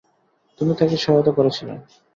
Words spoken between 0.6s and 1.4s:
তাঁকে সহায়তা